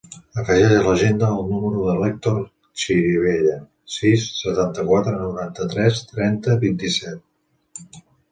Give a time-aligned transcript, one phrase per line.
[0.43, 2.39] Afegeix a l'agenda el número de l'Hèctor
[2.83, 3.59] Chirivella:
[3.97, 8.03] sis, setanta-quatre, noranta-tres, trenta, vint-i-set.